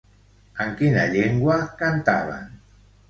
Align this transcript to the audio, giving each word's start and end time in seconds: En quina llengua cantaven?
En 0.63 0.71
quina 0.79 1.03
llengua 1.11 1.59
cantaven? 1.83 2.49